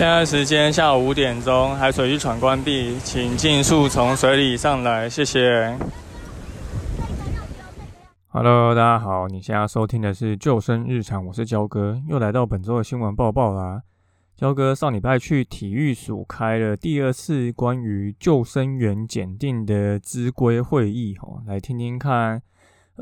[0.00, 5.76] 现在时间下午五点钟，海水浴场关闭，请尽速从水里上来，谢谢。
[8.28, 13.82] Hello，大家好，你现在收听的是救生日常，我是焦哥，又来到本周的新闻报报啦。
[14.38, 22.40] 焦哥上礼拜去体育署开了第二次关于救生员检定的资规会议，吼，来听听看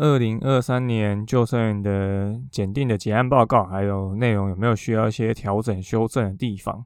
[0.00, 6.84] 二零二三年救生员的检定的结案报告，还有内容有没有需要一些调整修正的地方。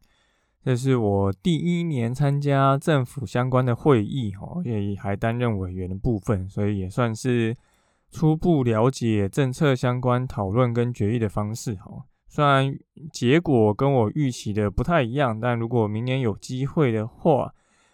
[0.64, 7.54] 这是我第一年参加政府相关的会议，吼，也还担任委员的部分，所以也算是
[8.10, 12.04] 初步了解政策相关讨论跟决议的方式，吼。
[12.28, 12.74] 虽然
[13.12, 17.52] 结果跟我预期的不太一样，但如果明年有机会的话，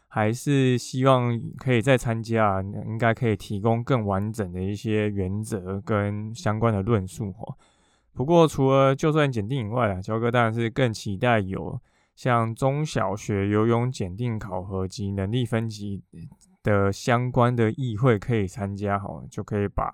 [0.09, 7.57] 还是希望可以再参加，应该可以提供更完整的一些原则跟相关的论述，吼。
[8.15, 11.81] 不过除了就算检定以外啊，焦哥当然是更期待有。
[12.17, 16.03] 像中小学游泳检定考核及能力分级
[16.65, 19.89] 的相关的议会可以参加，哈，就可以把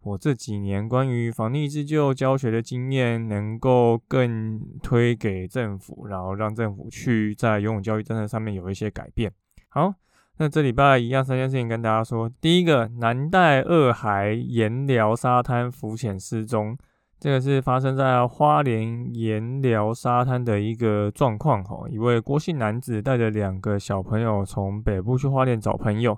[0.00, 9.30] 我这几年关于防溺自救教学的经验，能够更推给政府，然后让政府去在游泳教育政策上面有一些改变。
[9.70, 9.92] 好，
[10.38, 16.76] 那这礼拜一样三件事情跟大家说，第一个，南戴二海盐寮沙滩浮潜失踪。
[17.20, 26.16] 这个是发生在花莲盐寮沙滩的一个状况吼，一位郭姓男子带着两个小朋友从北部去花莲找朋友，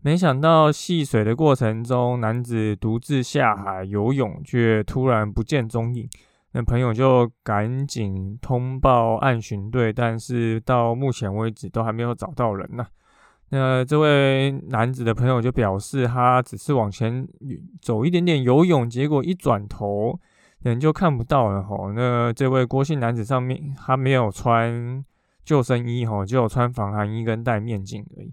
[0.00, 6.08] 没想到戏水的过程中，男子独自下海游泳，却突然不见踪影。
[6.52, 12.86] 那朋友就赶紧通报案巡队，但是到目前为止都还没有找到人呢。
[13.50, 17.26] 那这位男子的朋友就表示，他只是往前
[17.80, 20.18] 走一点点游泳，结果一转头。
[20.62, 21.92] 人就看不到了吼。
[21.92, 25.04] 那这位郭姓男子上面他没有穿
[25.44, 28.32] 救生衣吼，只有穿防寒衣跟戴面镜而已。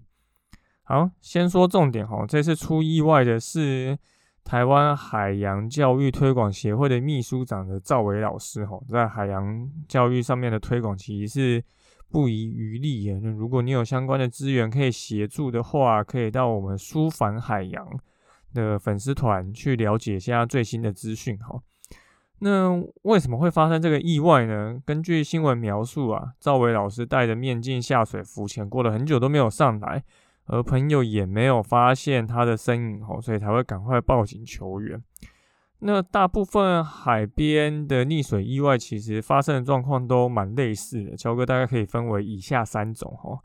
[0.84, 3.98] 好，先说重点吼，这次出意外的是
[4.44, 11.64] 台湾海洋教育推广协会的秘书长的赵伟老师吼，在海洋教育上面的推广其实是
[12.10, 13.20] 不遗余力耶。
[13.22, 17.86] 那如果你有相关的资源可以协助的话，可以到我们书凡海洋
[18.52, 21.60] 的粉丝团去了解一下最新的资讯哈。
[22.40, 22.70] 那
[23.02, 24.80] 为什么会发生这个意外呢？
[24.84, 30.02] 根据新闻描述啊，赵伟老师戴着面镜下水浮潜，过了很久都没有上来，
[30.50, 35.00] 而朋友也没有发现他的身影哦，所以才会赶快报警求援。
[35.78, 41.16] 那大部分海边的溺水意外，其实发生的状况都蛮类似的。
[41.16, 43.38] 乔哥大概可以分为以下三种哈。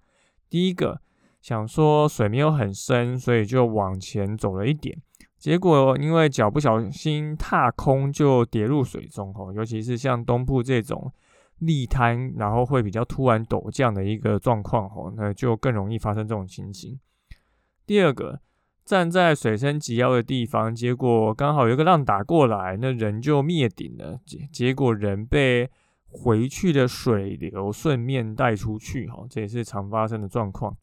[0.49, 0.99] 第一个，
[1.41, 4.97] 想说水没有很深，所以就往前走了一点。
[5.37, 11.13] 结果因为脚不小心踏空，就跌入水中吼，尤其是像东部这种
[11.61, 16.99] 砾滩，然后会比较突然陡降的一个状况吼，那就更容易发生这种情形。
[17.85, 18.41] 第二个，
[18.83, 25.69] 站在水深及腰的地方，结果刚好有一个浪打过来，那人就灭顶了，结结果人被
[26.07, 30.75] 回去的水流顺便带出去哈，这也是常发生的状况。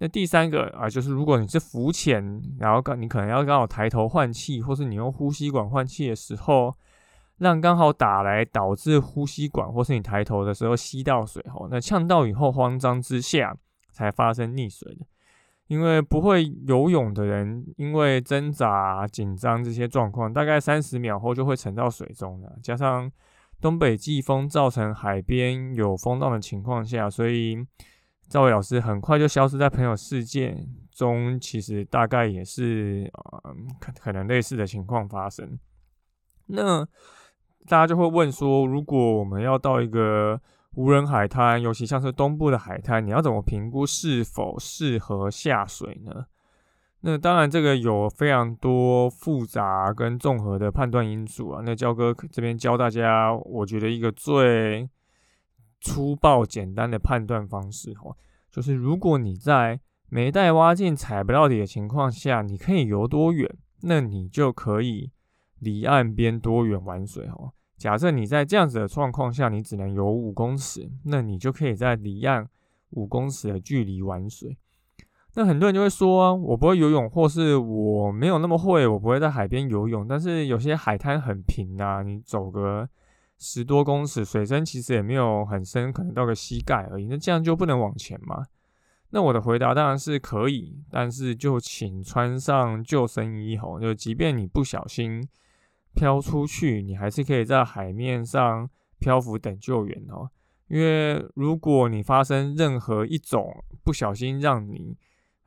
[0.00, 6.76] 那第三个啊，就是如果你是浮潜，然后刚你可能要刚好抬头换气，或是你用呼吸管换气的时候，
[7.38, 13.56] 让刚好打来，导致呼吸管或是你抬头的时候吸到水吼，那呛到以后慌张之下
[13.90, 15.06] 才发生溺水的。
[15.66, 22.58] 因为不会游泳的人，因为挣扎、紧张这些状况，大概三十秒后就会沉到水中了。
[22.62, 23.10] 加上
[23.60, 27.66] 东北季风造成海边有风浪的情况下，所以。
[28.30, 30.54] 赵伟老师很快就消失在朋友世界
[30.92, 35.58] 中，其实大概也是呃可可能类似的情况发生。
[36.44, 36.86] 那
[37.68, 40.40] 大家就会问说，如果我们要到一个
[40.74, 46.26] 无人海滩，尤其像是东部的海滩，你要怎么评估是否适合下水呢？
[47.02, 51.62] 那当然，这个有非常多复杂跟综合的判断因素啊。
[51.64, 54.88] 那焦哥这边教大家，我觉得一个最。
[55.80, 58.16] 粗暴简单的判断方式哦，
[58.50, 59.78] 就是如果你在
[60.08, 63.48] 没带蛙镜踩不到底的情况下，你可以游多远，
[63.82, 65.12] 那你就可以
[65.60, 67.52] 离岸边多远玩水哦。
[67.76, 72.48] 假设你在这样子的状况下，你只能游五公尺，那你就可以在离岸
[72.90, 74.58] 五公尺的距离玩水。
[75.34, 80.08] 那很多人就会说，我不会游泳，或是我没有那么会，我不会在海边游泳。
[80.08, 82.88] 但是有些海滩很平啊，你走个
[83.38, 87.06] 十多公尺，水深其实也没有很深，可能到个膝盖而已。
[87.06, 88.46] 那这样就不能往前吗？
[89.10, 95.28] 那我的回答当然是可以，但是就请穿上救生衣吼，就即便你不小心
[95.98, 100.30] 漂出去，你还是可以在海面上漂浮等救援哦。
[100.68, 104.96] 因为如果你发生任何一种不小心让你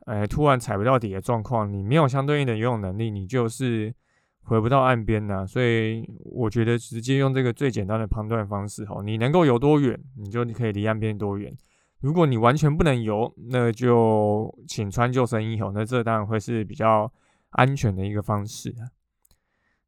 [0.06, 3.94] 呃，突然踩不到底的状况，你没有相对应的游泳能力，你就是
[4.42, 5.46] 回不到岸边呐。
[5.48, 11.56] 所以我觉得直接用这个最简单的判断方式，吼，你能够游多远，你就你可以离岸边多远。
[12.02, 15.72] 如果你完全不能游，那就请穿救生衣吼。
[15.72, 17.10] 那这当然会是比较
[17.52, 18.90] 安全的一个方式啊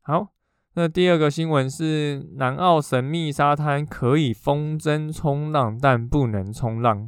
[0.02, 0.32] 好，
[0.76, 7.08] 那第二个新闻是南澳神秘沙滩可以风筝冲浪，但不能冲浪。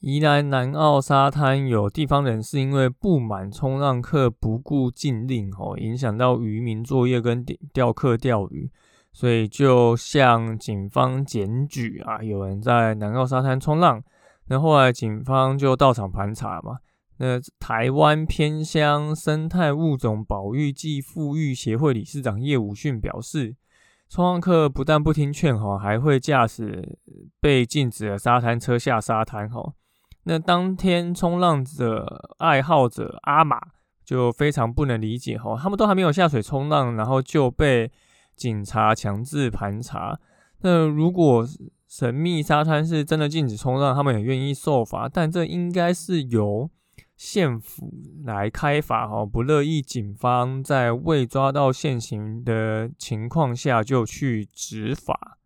[0.00, 8.70] 宜兰南澳沙滩有地方人士因为不满冲浪客不顾禁令，哦，影响到渔民作业跟钓客钓鱼，
[9.12, 14.02] 所以就向警方检举啊，有人在南澳沙滩冲浪。
[14.48, 16.78] 那后来警方就到场盘查嘛。
[17.18, 23.56] 那台湾偏乡生态物种保育暨富裕协会理事长叶武训表示，
[24.08, 26.98] 冲浪客不但不听劝吼，还会驾驶
[27.40, 29.74] 被禁止的沙滩车下沙滩吼。
[30.24, 33.58] 那当天冲浪者爱好者阿玛
[34.04, 37.90] 就非常不能理解吼，他们都还没有下水冲浪，然后就被
[38.34, 40.18] 警察强制盘查。
[40.60, 41.46] 那如果
[41.88, 46.68] 神秘沙滩是真的禁止冲浪，他们也愿意受罚，但这应该是由
[47.16, 47.92] 县府
[48.24, 55.38] 来开罚哈，不乐意警方在未抓到现行的情况下就去执法。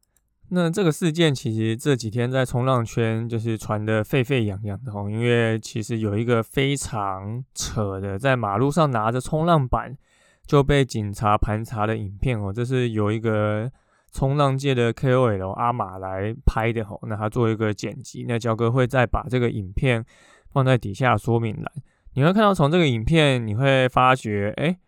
[0.52, 9.96] 那这个事件其实这几天在冲浪圈就是传得沸沸扬扬的哦，因为其实有一个非常扯的，在马路上拿着冲浪板
[10.44, 13.70] 就被警察盘查的影片哦，这是有一个
[14.10, 20.04] 冲浪界的 KOL 阿马来拍的哦，那他做一个剪辑，那焦哥会再把这个影片
[20.52, 21.72] 放在底下说明栏，
[22.14, 24.78] 你会看到从这个影片你会发觉，哎，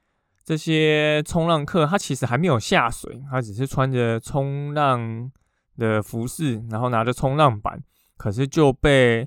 [0.44, 5.30] 这些冲浪客他其实还没有下水，他只是穿着冲浪。
[5.78, 7.82] 的服饰，然后拿着冲浪板，
[8.18, 9.26] 可是就被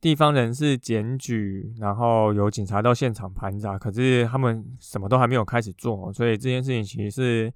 [0.00, 7.52] 地方人士检举，然后有警察到现场盘查，可是他们什么都还没有开始做，所以这件事情其实是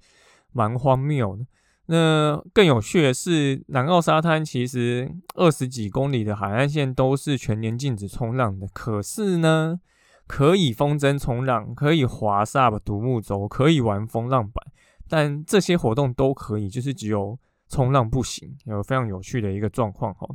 [0.53, 1.45] 蛮荒谬的。
[1.89, 9.79] 那更有趣的是，南澳沙滩其实二十几公里的海岸线都是全年禁止冲浪的，可是呢，
[10.27, 14.65] 可以风筝冲浪，可以滑 SUP 独木舟，可以玩风浪板，
[15.07, 17.37] 但这些活动都可以，就是只有。
[17.71, 20.27] 冲浪不行，有非常有趣的一个状况哈。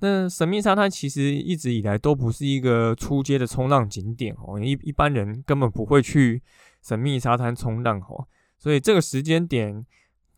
[0.00, 6.42] 那神秘沙滩其实一直以来都不是一个出街的冲浪景点哦，一一般人根本不会去
[6.82, 8.28] 神秘沙滩冲浪哦。
[8.58, 9.82] 所以这个时间点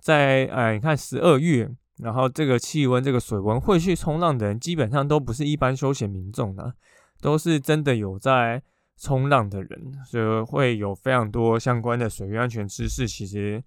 [0.01, 6.73] 在哎，你看十二月，然后这个气温、这个水温会去冲浪的人，基本上都不是一般休闲民众呢，
[7.21, 8.63] 都是真的有在
[8.97, 13.63] 冲浪的人，所以会有非常多相关的水域安全知识，其实。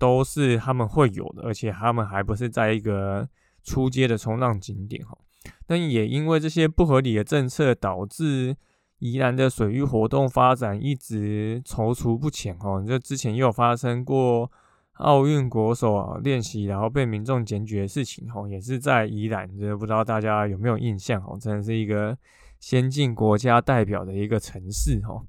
[0.00, 3.28] 都是他们会有的，而且他们还不是在一个
[3.64, 5.18] 出街的冲浪景点哈。
[5.66, 8.56] 但也因为这些不合理的政策，导致
[9.00, 12.80] 宜兰的水域活动发展一直踌躇不前哈。
[12.86, 14.48] 这之前也有发生过
[14.98, 21.36] 奥运国手啊练习然后被民众检举的事情吼，也是在宜兰，这不知道大家有没有印象哈？
[21.40, 22.16] 真的是一个
[22.60, 25.24] 先进国家代表的一个城市吼。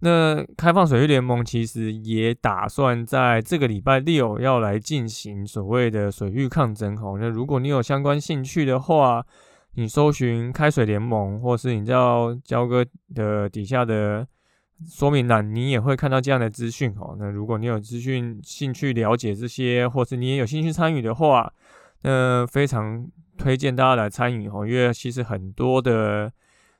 [0.00, 7.16] 那开放水域联盟其实也打算在这个礼拜六要来进行所谓的水域抗争吼。
[7.16, 9.24] 那如果你有相关兴趣的话，
[9.74, 12.84] 你搜寻开水联盟，或是你叫焦哥
[13.14, 14.26] 的底下的
[14.84, 17.16] 说明栏，你也会看到这样的资讯吼。
[17.18, 21.52] 那如果你有资讯兴趣了解这些，或是你也有兴趣参与的话，
[22.02, 26.32] 那非常推荐大家来参与吼，因为其实很多的。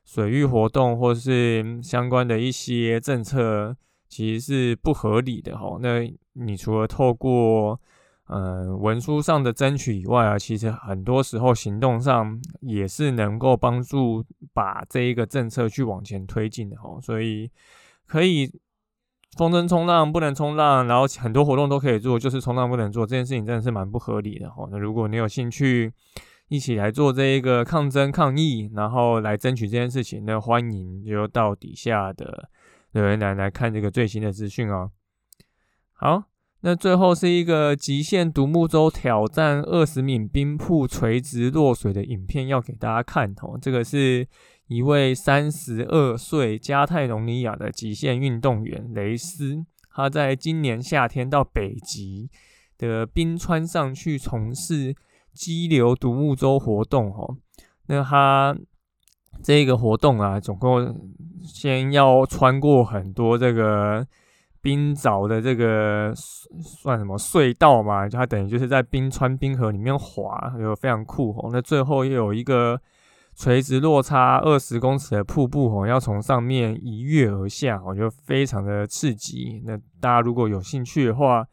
[0.09, 3.77] 水域活动或是相关的一些政策，
[4.09, 5.79] 其实是不合理的哈。
[5.81, 7.81] 那你除了透过
[8.29, 14.25] 呃文书上的争取以外啊，其实很多时候行动上也是能够帮助
[14.55, 17.01] 把这一个政策去往前推进的哈。
[17.01, 17.51] 所以
[18.07, 18.51] 可以
[19.37, 24.67] 风筝冲浪不能冲浪，然后很多活动都可以做，就是冲浪不能做这件事情真的是蛮不合理的哈。
[24.71, 25.93] 那如果你有兴趣，
[26.49, 30.25] 一起来做这一个抗争抗议，然后来争取这件事情。
[30.25, 32.49] 那欢迎就到底下的
[32.93, 34.93] 留言栏来看这个最新的资讯哦。
[35.93, 36.23] 好，
[36.61, 43.59] 那最后是一个极限独木舟挑战二十米冰瀑垂直落水的影片，要给大家看哦。
[43.61, 44.27] 这个是
[44.69, 52.31] 一位三十二岁加泰隆尼亚的极限运动员雷斯，他在今年夏天到北极
[52.79, 54.95] 的冰川上去从事
[55.33, 57.37] 激流独木舟活动哦。
[57.87, 58.57] 那他
[59.43, 61.11] 这个活动啊，总共
[61.45, 64.07] 先要穿过很多这个。
[64.63, 66.13] 冰凿的这个
[66.61, 68.09] 算什么隧道嘛？
[68.09, 71.51] 它等于就是在冰川冰河里面滑，就非常酷哦。
[71.53, 72.81] 那最后又有一个
[73.37, 79.63] 垂直落差二十公尺的瀑布哦，要从上面一跃而下，我觉得非常的刺激。
[79.65, 81.47] 那大家如果有兴趣的话，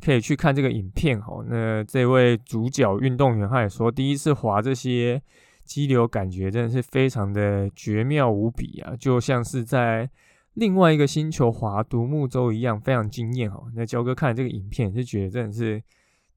[0.00, 1.44] 可以去看这个影片哦。
[1.46, 5.22] 那这位主角运动员他也说，第一次滑这些
[5.62, 10.10] 激流，感觉真的是非常的绝妙无比啊，就像是在。
[10.54, 13.62] 另外一个星球滑独木舟一样，非常惊艳哈。
[13.74, 15.82] 那焦哥看这个影片是觉得真的是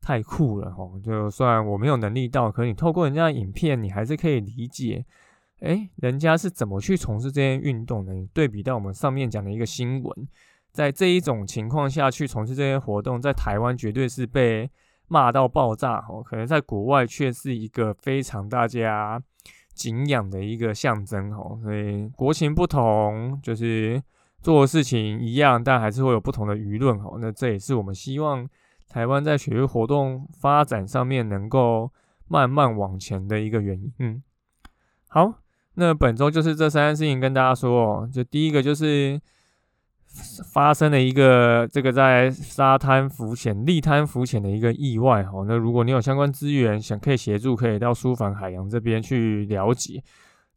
[0.02, 0.90] 太酷了哈。
[1.04, 5.06] 就算我没有能力到，可你透过人家的影片，你还是可以理解，
[5.62, 8.14] 哎，人家是怎么去从事这些运动的。
[8.34, 10.28] 对比到我们上面讲的一个新闻，
[10.72, 14.70] 在这一种情况下去从事这些活动，在台湾绝对是被
[15.08, 16.22] 骂到爆炸哈。
[16.24, 19.22] 可能在国外却是一个非常大家。
[19.76, 24.04] 敬仰的一个象征哦，所以国情不同，就是
[24.42, 27.18] 做的事情一样，但还是会有不同的舆论哦。
[27.22, 28.46] 那这也是我们希望
[28.90, 31.90] 台湾在学业活动发展上面能够
[32.28, 33.94] 慢慢往前的一个原因。
[34.00, 34.22] 嗯，
[35.08, 35.36] 好，
[35.76, 39.22] 那本周就是这三件事情跟大家说哦，就第一个就是。
[40.52, 45.46] 发生了一个这个在沙滩浮潜、立滩浮潜的一个意外哦。
[45.48, 50.04] 那如果你有相关资源想可以协助，可以到书房海洋这边去了解。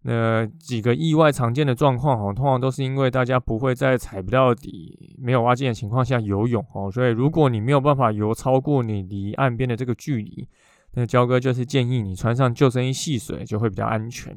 [0.03, 6.91] 那几个意外常见的状况哈，通常都是因为大家不会在踩不到底、没有挖进的情况下游泳哦。
[6.91, 10.49] 所以如果你没有办法游超过你离岸边的这个距离，
[10.95, 14.37] 那焦哥就是建议你穿上救生衣戏水就会比较安全。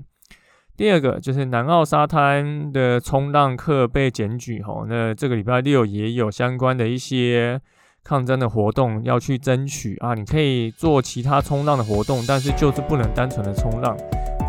[0.77, 7.59] 第二个就是南澳沙滩的冲浪客被检举哦，那这个礼拜六也有相关的一些
[8.07, 13.97] 抗争的活动要去争取啊，你可以做其他冲浪的活动，但是就是不能单纯的冲浪，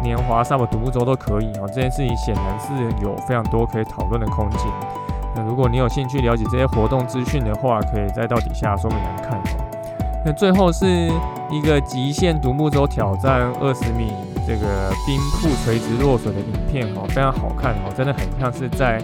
[0.02, 1.66] 年华、沙漠独木舟都可以哦。
[1.68, 2.72] 这件事情显然是
[3.02, 4.60] 有非常多可以讨论的空间。
[5.34, 9.42] 那如果你有兴趣了解这些活动资讯的话，可以再到底下说明栏看。
[10.24, 10.86] 那最后是
[11.50, 14.12] 一个极限独木舟挑战二十米。
[14.48, 19.02] 这个冰瀑垂直落水的影片哦，非常好看哦，真的很像是在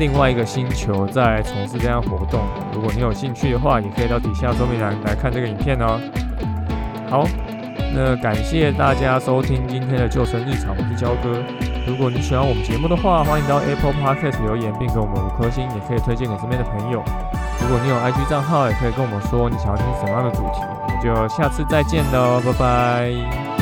[0.00, 2.40] 另外一个星球在从事这样活动。
[2.72, 6.00] 如果你有兴趣的话，也可以到底下说明栏来看这个影片哦。
[7.10, 7.28] 好，
[7.94, 11.42] 那感谢大家收听今天的救生日常，我是焦哥。
[11.86, 17.04] 如果你喜欢我们节目的话，欢迎到 Apple Podcast 留言，并给我们五颗星，也可以推荐给身边的朋友。
[17.60, 20.64] 如果你有 IG 账号，也可以跟我们说你想要听什么样的主题。
[20.64, 23.59] 我们就下次再见喽，拜拜。